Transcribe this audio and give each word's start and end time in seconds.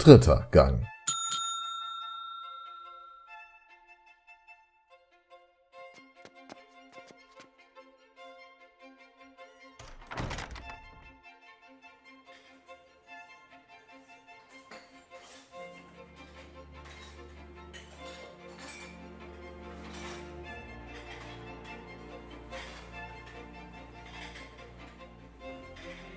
dritter 0.00 0.46
Gang. 0.50 0.86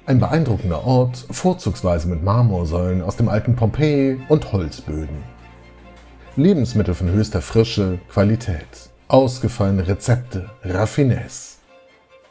Ein 0.06 0.20
beeindruckender 0.20 0.84
Ort, 0.86 1.26
vorzugsweise 1.32 2.10
mit 2.10 2.24
Marmorsäulen 2.24 3.02
aus 3.02 3.16
dem 3.16 3.30
alten 3.30 3.56
Pompeji 3.56 4.20
und 4.28 4.52
Holzböden. 4.52 5.24
Lebensmittel 6.36 6.94
von 6.94 7.10
höchster 7.10 7.42
Frische, 7.42 8.00
Qualität, 8.10 8.68
ausgefallene 9.08 9.88
Rezepte, 9.88 10.50
Raffinesse. 10.62 11.60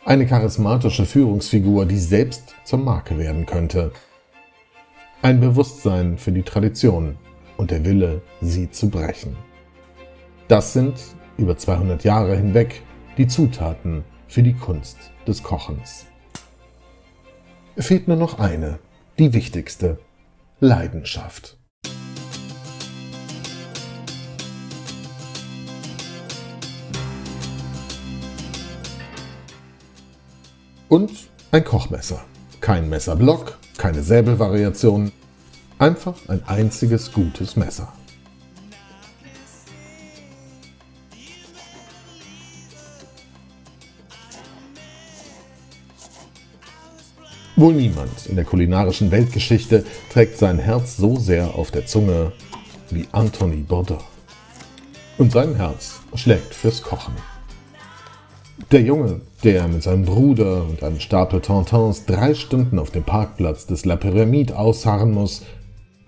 Eine 0.04 0.26
charismatische 0.26 1.06
Führungsfigur, 1.06 1.86
die 1.86 1.96
selbst 1.96 2.54
zur 2.64 2.78
Marke 2.78 3.16
werden 3.16 3.46
könnte. 3.46 3.92
Ein 5.22 5.40
Bewusstsein 5.40 6.18
für 6.18 6.32
die 6.32 6.42
Tradition 6.42 7.16
und 7.56 7.70
der 7.70 7.86
Wille, 7.86 8.20
sie 8.42 8.70
zu 8.70 8.90
brechen. 8.90 9.34
Das 10.46 10.74
sind, 10.74 10.96
über 11.38 11.56
200 11.56 12.04
Jahre 12.04 12.36
hinweg, 12.36 12.82
die 13.16 13.28
Zutaten 13.28 14.04
für 14.28 14.42
die 14.42 14.54
Kunst 14.54 14.98
des 15.26 15.42
Kochens. 15.42 16.04
Fehlt 17.78 18.06
nur 18.06 18.18
noch 18.18 18.38
eine, 18.38 18.78
die 19.18 19.32
wichtigste, 19.32 19.98
Leidenschaft. 20.60 21.56
Und 30.88 31.10
ein 31.50 31.64
Kochmesser. 31.64 32.22
Kein 32.60 32.90
Messerblock, 32.90 33.56
keine 33.78 34.02
Säbelvariation, 34.02 35.10
einfach 35.78 36.16
ein 36.28 36.42
einziges 36.46 37.10
gutes 37.10 37.56
Messer. 37.56 37.94
Wohl 47.62 47.74
niemand 47.74 48.26
in 48.26 48.34
der 48.34 48.44
kulinarischen 48.44 49.12
Weltgeschichte 49.12 49.84
trägt 50.10 50.36
sein 50.36 50.58
Herz 50.58 50.96
so 50.96 51.16
sehr 51.16 51.54
auf 51.54 51.70
der 51.70 51.86
Zunge 51.86 52.32
wie 52.90 53.06
Anthony 53.12 53.58
Bourdain. 53.58 53.98
Und 55.16 55.30
sein 55.30 55.54
Herz 55.54 56.00
schlägt 56.16 56.54
fürs 56.54 56.82
Kochen. 56.82 57.14
Der 58.72 58.80
Junge, 58.80 59.20
der 59.44 59.68
mit 59.68 59.84
seinem 59.84 60.04
Bruder 60.04 60.64
und 60.64 60.82
einem 60.82 60.98
Stapel 60.98 61.40
Tantans 61.40 62.04
drei 62.04 62.34
Stunden 62.34 62.80
auf 62.80 62.90
dem 62.90 63.04
Parkplatz 63.04 63.64
des 63.64 63.84
La 63.84 63.94
Pyramide 63.94 64.58
ausharren 64.58 65.12
muss, 65.12 65.42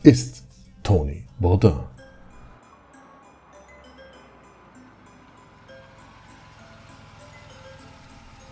ist 0.03 0.43
Tony 0.83 1.23
Bourdain. 1.39 1.94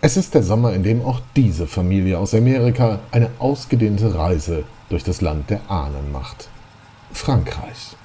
Es 0.05 0.17
ist 0.17 0.33
der 0.33 0.43
Sommer, 0.43 0.73
in 0.73 0.83
dem 0.83 1.01
auch 1.01 1.21
diese 1.33 1.65
Familie 1.65 2.19
aus 2.19 2.33
Amerika 2.33 2.99
eine 3.11 3.29
ausgedehnte 3.39 4.13
Reise 4.13 4.65
durch 4.89 5.05
das 5.05 5.21
Land 5.21 5.49
der 5.49 5.61
Ahnen 5.71 6.11
macht. 6.11 6.49
Frankreich. 7.13 7.95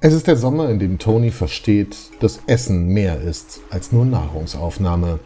Es 0.00 0.12
ist 0.12 0.26
der 0.26 0.36
Sommer, 0.36 0.68
in 0.68 0.80
dem 0.80 0.98
Tony 0.98 1.30
versteht, 1.30 1.96
dass 2.18 2.40
Essen 2.48 2.88
mehr 2.88 3.20
ist 3.20 3.60
als 3.70 3.92
nur 3.92 4.04
Nahrungsaufnahme. 4.04 5.20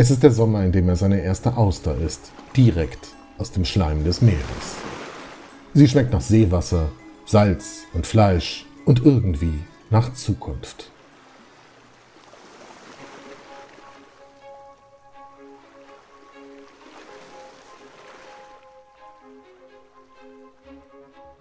Es 0.00 0.12
ist 0.12 0.22
der 0.22 0.30
Sommer, 0.30 0.64
in 0.64 0.70
dem 0.70 0.88
er 0.88 0.94
seine 0.94 1.20
erste 1.22 1.56
Auster 1.56 1.96
isst, 1.96 2.30
direkt 2.56 3.08
aus 3.36 3.50
dem 3.50 3.64
Schleim 3.64 4.04
des 4.04 4.22
Meeres. 4.22 4.76
Sie 5.74 5.88
schmeckt 5.88 6.12
nach 6.12 6.20
Seewasser, 6.20 6.90
Salz 7.26 7.80
und 7.94 8.06
Fleisch 8.06 8.64
und 8.84 9.04
irgendwie 9.04 9.54
nach 9.90 10.12
Zukunft. 10.14 10.92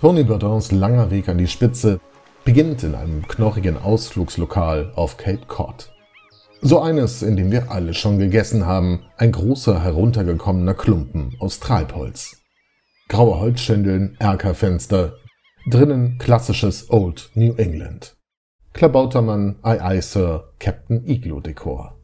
Tony 0.02 0.24
Bourdins 0.24 0.72
langer 0.72 1.12
Weg 1.12 1.30
an 1.30 1.38
die 1.38 1.48
Spitze 1.48 2.00
beginnt 2.44 2.82
in 2.82 2.96
einem 2.96 3.28
knorrigen 3.28 3.78
Ausflugslokal 3.78 4.94
auf 4.96 5.18
Cape 5.18 5.46
Cod. 5.48 5.92
So 6.62 6.82
eines, 6.82 7.22
in 7.22 7.36
dem 7.36 7.52
wir 7.52 7.72
alle 7.72 7.94
schon 7.94 8.18
gegessen 8.18 8.66
haben, 8.66 9.04
ein 9.18 9.32
großer 9.32 9.84
heruntergekommener 9.84 10.74
Klumpen 10.74 11.36
aus 11.40 11.60
Treibholz. 11.60 12.42
Graue 13.10 13.40
Holzschindeln, 13.40 14.18
Erkerfenster, 14.20 15.14
drinnen 15.70 16.18
klassisches 16.18 16.90
Old 16.90 17.30
New 17.36 17.54
England. 17.54 18.18
Klabautermann, 18.74 19.58
Aye 19.62 19.82
Aye 19.82 20.02
Sir, 20.02 20.52
Captain 20.60 21.08
Igloo 21.08 21.42
Dekor. 21.42 21.96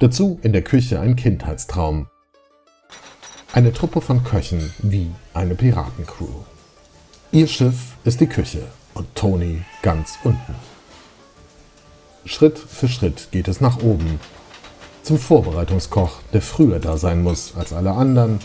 Dazu 0.00 0.40
in 0.42 0.52
der 0.52 0.62
Küche 0.62 0.98
ein 0.98 1.14
Kindheitstraum. 1.14 2.08
Eine 3.52 3.72
Truppe 3.72 4.00
von 4.00 4.24
Köchen 4.24 4.74
wie 4.78 5.12
eine 5.32 5.54
Piratencrew. 5.54 6.42
Ihr 7.30 7.46
Schiff 7.46 7.96
ist 8.04 8.20
die 8.20 8.26
Küche 8.26 8.62
und 8.94 9.14
Tony 9.14 9.62
ganz 9.82 10.18
unten. 10.24 10.54
Schritt 12.24 12.58
für 12.58 12.88
Schritt 12.88 13.28
geht 13.32 13.48
es 13.48 13.60
nach 13.60 13.82
oben. 13.82 14.18
Zum 15.02 15.18
Vorbereitungskoch, 15.18 16.20
der 16.32 16.40
früher 16.40 16.78
da 16.78 16.96
sein 16.96 17.22
muss 17.22 17.54
als 17.56 17.72
alle 17.72 17.92
anderen. 17.92 18.40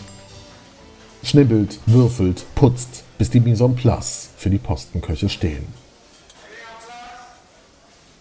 Schnibbelt, 1.22 1.78
würfelt, 1.86 2.44
putzt, 2.54 3.04
bis 3.16 3.30
die 3.30 3.40
Mise 3.40 3.64
en 3.64 3.74
place 3.74 4.30
für 4.36 4.50
die 4.50 4.58
Postenköche 4.58 5.28
stehen. 5.28 5.66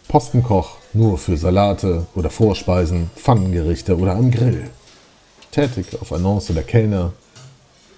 Postenkoch 0.08 0.78
nur 0.94 1.18
für 1.18 1.38
Salate 1.38 2.08
oder 2.16 2.30
Vorspeisen, 2.30 3.12
Pfannengerichte 3.16 3.98
oder 3.98 4.16
am 4.16 4.32
Grill. 4.32 4.70
Tätig 5.52 5.88
auf 6.02 6.12
Annonce 6.12 6.54
der 6.54 6.64
Kellner. 6.64 7.14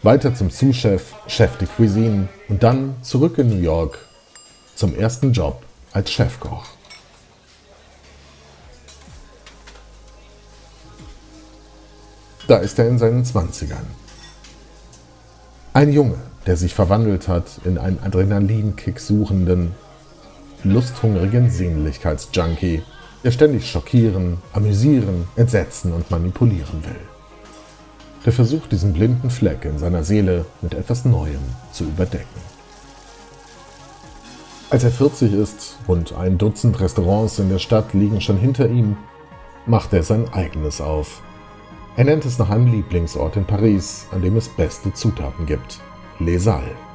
Weiter 0.04 0.34
zum 0.34 0.50
Sous-Chef, 0.50 1.14
Chef 1.28 1.58
de 1.58 1.68
Cuisine 1.68 2.28
und 2.50 2.64
dann 2.64 2.96
zurück 3.02 3.38
in 3.38 3.50
New 3.50 3.62
York 3.62 4.00
zum 4.82 4.96
ersten 4.96 5.32
Job 5.32 5.62
als 5.92 6.10
Chefkoch. 6.10 6.66
Da 12.48 12.58
ist 12.58 12.80
er 12.80 12.88
in 12.88 12.98
seinen 12.98 13.24
Zwanzigern. 13.24 13.86
Ein 15.74 15.94
Junge, 15.94 16.18
der 16.48 16.58
sich 16.58 16.74
verwandelt 16.74 17.28
hat 17.28 17.62
in 17.64 17.78
einen 17.78 18.00
Adrenalinkick 18.00 19.00
suchenden, 19.00 19.76
lusthungrigen 20.64 21.52
Sinnlichkeitsjunkie, 21.52 22.82
der 23.24 23.30
ständig 23.30 23.70
schockieren, 23.70 24.40
amüsieren, 24.52 25.28
entsetzen 25.36 25.94
und 25.94 26.10
manipulieren 26.10 26.84
will. 26.84 27.08
Der 28.26 28.34
versucht, 28.34 28.72
diesen 28.72 28.94
blinden 28.94 29.30
Fleck 29.30 29.64
in 29.64 29.78
seiner 29.78 30.04
Seele 30.04 30.48
mit 30.64 30.74
etwas 30.74 31.06
Neuem 31.06 31.44
zu 31.72 31.84
überdecken. 31.84 32.51
Als 34.72 34.86
er 34.86 34.92
40 34.92 35.34
ist 35.34 35.78
und 35.88 36.14
ein 36.14 36.38
Dutzend 36.38 36.80
Restaurants 36.80 37.40
in 37.40 37.50
der 37.50 37.60
Stadt 37.60 37.94
liegen 37.94 38.22
schon 38.22 38.38
hinter 38.38 38.70
ihm, 38.70 38.96
macht 39.66 39.92
er 39.92 40.02
sein 40.02 40.32
eigenes 40.32 40.80
auf. 40.80 41.22
Er 41.98 42.06
nennt 42.06 42.24
es 42.24 42.40
nach 42.40 42.50
einem 42.50 42.68
Lieblingsort 42.68 43.36
in 43.36 43.44
Paris, 43.44 44.08
an 44.14 44.22
dem 44.22 44.38
es 44.38 44.48
beste 44.48 44.94
Zutaten 44.94 45.46
gibt: 45.46 45.82
Les 46.20 46.48
Halles. 46.48 46.91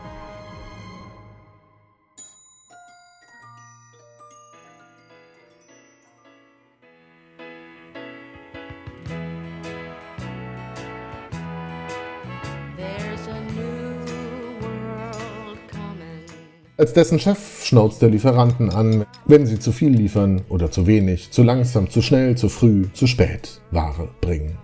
Als 16.78 16.92
dessen 16.92 17.18
Chef 17.18 17.64
schnauzt 17.64 18.02
der 18.02 18.10
Lieferanten 18.10 18.68
an, 18.68 19.06
wenn 19.24 19.46
sie 19.46 19.58
zu 19.58 19.72
viel 19.72 19.92
liefern 19.92 20.42
oder 20.50 20.70
zu 20.70 20.86
wenig, 20.86 21.30
zu 21.30 21.42
langsam, 21.42 21.88
zu 21.88 22.02
schnell, 22.02 22.36
zu 22.36 22.50
früh, 22.50 22.84
zu 22.92 23.06
spät 23.06 23.62
Ware 23.70 24.10
bringen. 24.20 24.58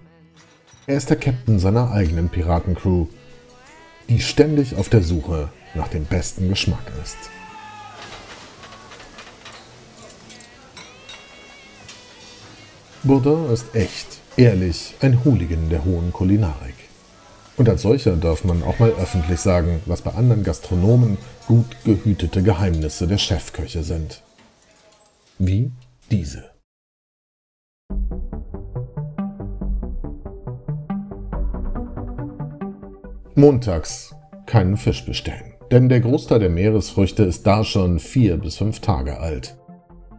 Er 0.87 0.99
ist 0.99 1.09
der 1.09 1.17
Captain 1.17 1.59
seiner 1.59 1.91
eigenen 1.91 2.29
Piratencrew. 2.29 3.07
die 4.11 4.21
ständig 4.21 4.77
auf 4.77 4.91
der 4.91 5.03
Suche 5.03 5.49
nach 5.75 5.89
dem 5.89 6.05
besten 6.05 6.51
Geschmack 6.51 6.93
ist. 7.03 7.17
Bourdain 13.05 13.51
ist 13.51 13.75
echt, 13.75 14.19
ehrlich, 14.37 14.95
ein 15.01 15.25
Hooligan 15.25 15.71
der 15.71 15.85
hohen 15.85 16.13
Kulinarik. 16.13 16.82
Und 17.57 17.69
als 17.69 17.83
solcher 17.83 18.17
darf 18.17 18.45
man 18.45 18.63
auch 18.63 18.79
mal 18.79 18.91
öffentlich 18.91 19.41
sagen, 19.41 19.83
was 19.87 20.03
bei 20.03 20.13
anderen 20.13 20.43
Gastronomen 20.43 21.19
gut 21.47 21.67
gehütete 21.85 22.43
Geheimnisse 22.43 23.07
der 23.07 23.19
Chefköche 23.19 23.83
sind. 23.83 24.23
Wie 25.39 25.71
diese. 26.11 26.53
Montags 33.35 34.15
keinen 34.47 34.77
Fisch 34.77 35.05
bestellen, 35.05 35.55
denn 35.71 35.89
der 35.89 36.01
Großteil 36.01 36.39
der 36.39 36.51
Meeresfrüchte 36.51 37.23
ist 37.25 37.47
da 37.47 37.65
schon 37.65 37.99
vier 37.99 38.37
bis 38.37 38.57
fünf 38.57 38.81
Tage 38.81 39.19
alt. 39.19 39.57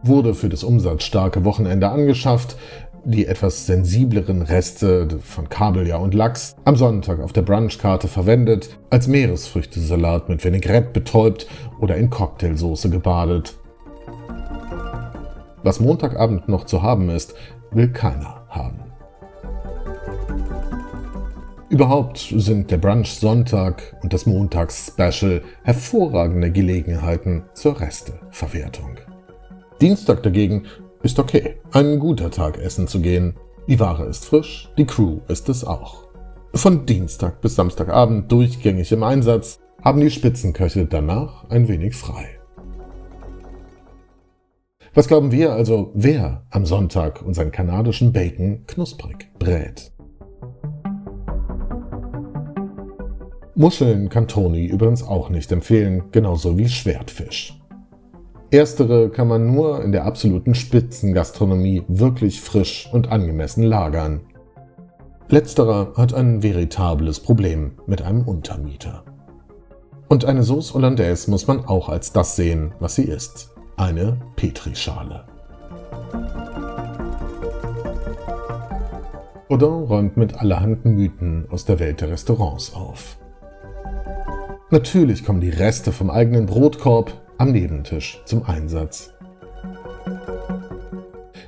Wurde 0.02 0.34
für 0.34 0.48
das 0.48 0.64
umsatzstarke 0.64 1.44
Wochenende 1.44 1.88
angeschafft, 1.88 2.56
die 3.04 3.26
etwas 3.26 3.66
sensibleren 3.66 4.42
Reste 4.42 5.08
von 5.20 5.48
Kabeljau 5.48 6.02
und 6.02 6.14
Lachs 6.14 6.56
am 6.64 6.76
Sonntag 6.76 7.20
auf 7.20 7.32
der 7.32 7.42
Brunchkarte 7.42 8.08
verwendet, 8.08 8.78
als 8.90 9.08
Meeresfrüchtesalat 9.08 10.28
mit 10.28 10.44
Vinaigrette 10.44 10.90
betäubt 10.92 11.46
oder 11.80 11.96
in 11.96 12.10
Cocktailsoße 12.10 12.90
gebadet. 12.90 13.54
Was 15.62 15.80
Montagabend 15.80 16.48
noch 16.48 16.64
zu 16.64 16.82
haben 16.82 17.10
ist, 17.10 17.34
will 17.70 17.88
keiner 17.88 18.46
haben. 18.48 18.80
Überhaupt 21.68 22.18
sind 22.18 22.70
der 22.70 22.76
Brunch 22.76 23.14
Sonntag 23.14 23.96
und 24.02 24.12
das 24.12 24.26
Montags-Special 24.26 25.42
hervorragende 25.64 26.52
Gelegenheiten 26.52 27.42
zur 27.54 27.80
Resteverwertung. 27.80 28.98
Dienstag 29.80 30.22
dagegen 30.22 30.66
ist 31.04 31.18
okay, 31.18 31.56
ein 31.70 31.98
guter 31.98 32.30
Tag 32.30 32.58
essen 32.58 32.88
zu 32.88 33.00
gehen. 33.00 33.34
Die 33.68 33.78
Ware 33.78 34.06
ist 34.06 34.24
frisch, 34.24 34.70
die 34.78 34.86
Crew 34.86 35.20
ist 35.28 35.48
es 35.50 35.62
auch. 35.62 36.08
Von 36.54 36.86
Dienstag 36.86 37.42
bis 37.42 37.54
Samstagabend 37.54 38.32
durchgängig 38.32 38.90
im 38.90 39.02
Einsatz, 39.02 39.60
haben 39.82 40.00
die 40.00 40.10
Spitzenköche 40.10 40.86
danach 40.86 41.48
ein 41.50 41.68
wenig 41.68 41.94
frei. 41.94 42.26
Was 44.94 45.08
glauben 45.08 45.30
wir 45.30 45.52
also, 45.52 45.90
wer 45.94 46.46
am 46.50 46.64
Sonntag 46.64 47.20
unseren 47.20 47.52
kanadischen 47.52 48.12
Bacon 48.12 48.64
knusprig 48.66 49.28
brät? 49.38 49.92
Muscheln 53.54 54.08
kann 54.08 54.26
Toni 54.26 54.66
übrigens 54.66 55.02
auch 55.02 55.28
nicht 55.28 55.52
empfehlen, 55.52 56.04
genauso 56.12 56.56
wie 56.56 56.68
Schwertfisch. 56.68 57.60
Erstere 58.54 59.08
kann 59.08 59.26
man 59.26 59.52
nur 59.52 59.82
in 59.82 59.90
der 59.90 60.04
absoluten 60.04 60.54
Spitzengastronomie 60.54 61.82
wirklich 61.88 62.40
frisch 62.40 62.88
und 62.92 63.10
angemessen 63.10 63.64
lagern. 63.64 64.20
Letzterer 65.28 65.94
hat 65.96 66.14
ein 66.14 66.40
veritables 66.40 67.18
Problem 67.18 67.72
mit 67.88 68.02
einem 68.02 68.22
Untermieter. 68.22 69.02
Und 70.06 70.24
eine 70.24 70.44
Sauce 70.44 70.72
Hollandaise 70.72 71.28
muss 71.32 71.48
man 71.48 71.64
auch 71.64 71.88
als 71.88 72.12
das 72.12 72.36
sehen, 72.36 72.72
was 72.78 72.94
sie 72.94 73.02
ist. 73.02 73.50
Eine 73.76 74.18
Petrischale. 74.36 75.24
Baudin 79.48 79.68
räumt 79.68 80.16
mit 80.16 80.38
allerhand 80.38 80.84
Mythen 80.84 81.48
aus 81.50 81.64
der 81.64 81.80
Welt 81.80 82.00
der 82.02 82.10
Restaurants 82.10 82.72
auf. 82.72 83.18
Natürlich 84.70 85.24
kommen 85.24 85.40
die 85.40 85.50
Reste 85.50 85.90
vom 85.90 86.08
eigenen 86.08 86.46
Brotkorb 86.46 87.23
am 87.38 87.52
Nebentisch 87.52 88.20
zum 88.24 88.44
Einsatz. 88.44 89.12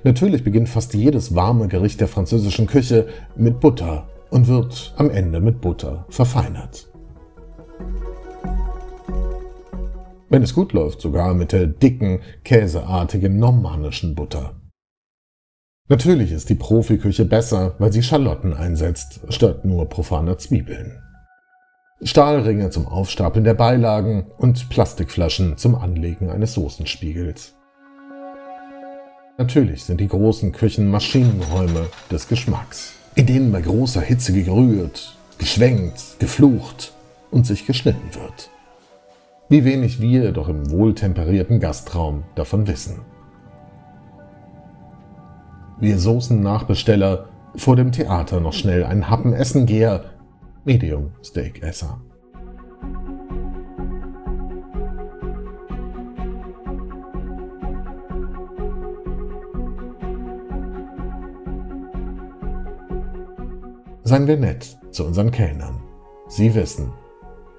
Natürlich 0.04 0.44
beginnt 0.44 0.68
fast 0.68 0.94
jedes 0.94 1.34
warme 1.34 1.68
Gericht 1.68 2.00
der 2.00 2.08
französischen 2.08 2.66
Küche 2.66 3.08
mit 3.36 3.60
Butter 3.60 4.08
und 4.30 4.46
wird 4.46 4.94
am 4.96 5.10
Ende 5.10 5.40
mit 5.40 5.60
Butter 5.60 6.06
verfeinert. 6.08 6.88
Wenn 10.28 10.42
es 10.42 10.54
gut 10.54 10.72
läuft, 10.72 11.00
sogar 11.00 11.34
mit 11.34 11.52
der 11.52 11.66
dicken, 11.66 12.20
käseartigen 12.44 13.38
normannischen 13.38 14.14
Butter. 14.14 14.60
Natürlich 15.88 16.32
ist 16.32 16.50
die 16.50 16.56
Profiküche 16.56 17.24
besser, 17.24 17.76
weil 17.78 17.92
sie 17.92 18.02
Schalotten 18.02 18.52
einsetzt, 18.52 19.20
statt 19.28 19.64
nur 19.64 19.88
profaner 19.88 20.36
Zwiebeln. 20.36 21.00
Stahlringe 22.02 22.69
zum 22.69 22.87
Aufstapeln 22.87 23.44
der 23.44 23.54
Beilagen 23.54 24.26
und 24.37 24.69
Plastikflaschen 24.69 25.56
zum 25.56 25.75
Anlegen 25.75 26.28
eines 26.28 26.52
Soßenspiegels. 26.52 27.54
Natürlich 29.38 29.84
sind 29.84 30.00
die 30.02 30.08
großen 30.08 30.52
Küchen 30.52 30.90
Maschinenräume 30.90 31.87
des 32.10 32.28
Geschmacks, 32.28 32.93
in 33.14 33.25
denen 33.25 33.50
bei 33.50 33.62
großer 33.62 34.02
Hitze 34.02 34.34
gerührt, 34.34 35.16
geschwenkt, 35.38 36.19
geflucht 36.19 36.93
und 37.31 37.46
sich 37.46 37.66
geschnitten 37.66 38.14
wird. 38.14 38.50
Wie 39.49 39.64
wenig 39.64 39.99
wir 39.99 40.32
doch 40.32 40.49
im 40.50 40.70
wohltemperierten 40.70 41.60
Gastraum 41.60 42.25
davon 42.34 42.66
wissen. 42.66 43.00
Wir 45.81 45.99
Soßen-Nachbesteller 45.99 47.28
vor 47.54 47.75
dem 47.76 47.90
Theater 47.90 48.40
noch 48.40 48.52
schnell 48.52 48.84
einen 48.84 49.08
Happen 49.08 49.32
essen 49.32 49.64
geher 49.64 50.04
Medium 50.66 51.12
Steak 51.22 51.62
Esser. 51.62 52.00
Seien 64.02 64.26
wir 64.26 64.36
nett 64.36 64.76
zu 64.90 65.06
unseren 65.06 65.30
Kellnern. 65.30 65.80
Sie 66.26 66.52
wissen, 66.52 66.92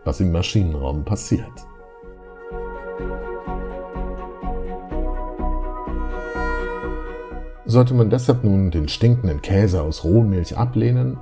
was 0.04 0.20
im 0.20 0.34
Maschinenraum 0.34 1.06
passiert. 1.06 1.66
Sollte 7.64 7.94
man 7.94 8.10
deshalb 8.10 8.44
nun 8.44 8.70
den 8.70 8.90
stinkenden 8.90 9.42
Käse 9.42 9.82
aus 9.82 10.04
Rohmilch 10.04 10.58
ablehnen 10.58 11.18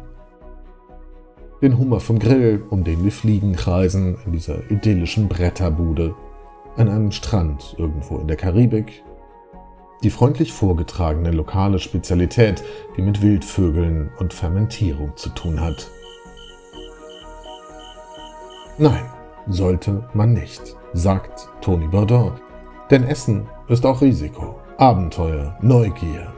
den 1.61 1.77
Hummer 1.77 1.99
vom 1.99 2.19
Grill, 2.19 2.63
um 2.69 2.83
den 2.83 3.03
die 3.03 3.11
Fliegen 3.11 3.53
kreisen 3.55 4.17
in 4.25 4.31
dieser 4.31 4.69
idyllischen 4.69 5.27
Bretterbude, 5.27 6.13
an 6.77 6.89
einem 6.89 7.11
Strand 7.11 7.75
irgendwo 7.77 8.17
in 8.17 8.27
der 8.27 8.37
Karibik. 8.37 9.03
Die 10.03 10.09
freundlich 10.09 10.51
vorgetragene 10.51 11.31
lokale 11.31 11.79
Spezialität, 11.79 12.63
die 12.97 13.01
mit 13.01 13.21
Wildvögeln 13.21 14.11
und 14.19 14.33
Fermentierung 14.33 15.15
zu 15.15 15.29
tun 15.29 15.61
hat. 15.61 15.89
Nein, 18.77 19.05
sollte 19.47 20.07
man 20.13 20.33
nicht, 20.33 20.75
sagt 20.93 21.47
Tony 21.61 21.87
Bourdin. 21.87 22.33
Denn 22.91 23.03
Essen 23.03 23.47
ist 23.67 23.85
auch 23.85 24.01
Risiko, 24.01 24.59
Abenteuer, 24.77 25.57
Neugier. 25.61 26.33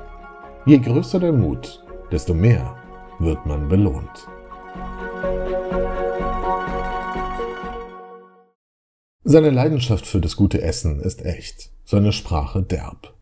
Je 0.66 0.78
größer 0.78 1.20
der 1.20 1.34
Mut, 1.34 1.84
desto 2.12 2.34
mehr 2.34 2.76
wird 3.20 3.46
man 3.46 3.68
belohnt. 3.68 4.28
Seine 9.30 9.50
Leidenschaft 9.50 10.08
für 10.08 10.22
das 10.22 10.38
gute 10.38 10.62
Essen 10.62 11.02
ist 11.02 11.26
echt, 11.26 11.70
seine 11.84 12.14
Sprache 12.14 12.64
derb. 12.64 13.14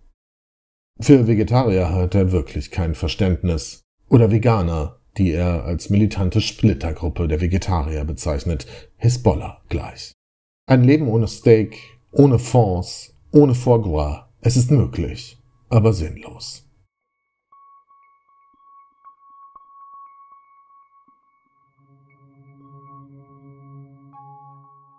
Für 1.02 1.26
Vegetarier 1.26 1.90
hat 1.90 2.14
er 2.14 2.32
wirklich 2.32 2.70
kein 2.70 2.94
Verständnis. 2.94 3.82
Oder 4.08 4.30
Veganer, 4.30 5.00
die 5.18 5.32
er 5.32 5.66
als 5.66 5.90
militante 5.90 6.42
Splittergruppe 6.42 7.28
der 7.28 7.42
Vegetarier 7.42 8.06
bezeichnet, 8.06 8.68
Hisbollah 8.98 9.64
gleich. 9.68 10.12
Ein 10.68 10.84
Leben 10.84 11.08
ohne 11.08 11.28
Steak, 11.28 11.76
ohne 12.12 12.38
Fonds, 12.38 13.16
ohne 13.32 13.56
Foie 13.56 13.82
Gras, 13.82 14.26
es 14.42 14.58
ist 14.58 14.70
möglich, 14.70 15.40
aber 15.70 15.92
sinnlos. 15.92 16.65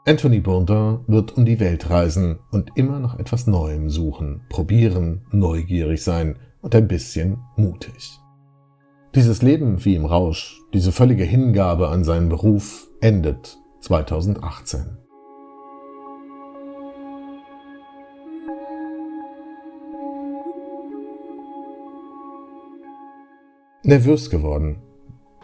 Anthony 0.08 0.38
Bourdain 0.38 1.00
wird 1.08 1.36
um 1.36 1.44
die 1.44 1.58
Welt 1.58 1.90
reisen 1.90 2.38
und 2.52 2.70
immer 2.76 3.00
nach 3.00 3.18
etwas 3.18 3.48
Neuem 3.48 3.90
suchen, 3.90 4.40
probieren, 4.48 5.26
neugierig 5.32 6.04
sein 6.04 6.38
und 6.62 6.76
ein 6.76 6.86
bisschen 6.86 7.38
mutig. 7.56 8.20
Dieses 9.16 9.42
Leben 9.42 9.84
wie 9.84 9.96
im 9.96 10.04
Rausch, 10.04 10.60
diese 10.72 10.92
völlige 10.92 11.24
Hingabe 11.24 11.88
an 11.88 12.04
seinen 12.04 12.28
Beruf 12.28 12.86
endet 13.00 13.58
2018. 13.80 14.96
Nervös 23.82 24.30
geworden, 24.30 24.76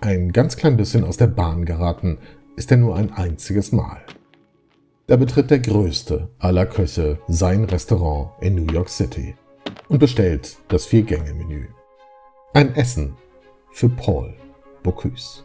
ein 0.00 0.30
ganz 0.30 0.56
klein 0.56 0.76
bisschen 0.76 1.02
aus 1.02 1.16
der 1.16 1.26
Bahn 1.26 1.64
geraten, 1.64 2.18
ist 2.54 2.70
er 2.70 2.76
nur 2.76 2.94
ein 2.94 3.12
einziges 3.12 3.72
Mal. 3.72 4.02
Da 5.08 5.16
betritt 5.16 5.50
der 5.50 5.58
größte 5.58 6.28
aller 6.38 6.64
Köche 6.64 7.18
sein 7.26 7.64
Restaurant 7.64 8.30
in 8.40 8.54
New 8.54 8.72
York 8.72 8.88
City 8.88 9.34
und 9.88 9.98
bestellt 9.98 10.56
das 10.68 10.86
Vier-Gänge-Menü. 10.86 11.66
Ein 12.54 12.74
Essen 12.76 13.16
für 13.72 13.88
Paul 13.88 14.32
Bocuse. 14.84 15.44